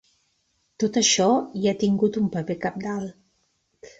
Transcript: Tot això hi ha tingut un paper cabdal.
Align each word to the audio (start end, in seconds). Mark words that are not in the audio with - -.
Tot 0.83 0.97
això 1.01 1.27
hi 1.59 1.69
ha 1.71 1.75
tingut 1.85 2.19
un 2.21 2.31
paper 2.37 2.57
cabdal. 2.65 3.07